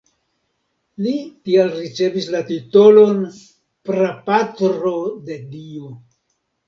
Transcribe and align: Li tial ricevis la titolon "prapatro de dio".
Li 1.07 1.11
tial 1.49 1.69
ricevis 1.75 2.29
la 2.37 2.41
titolon 2.47 3.21
"prapatro 3.91 4.95
de 5.29 5.39
dio". 5.53 5.93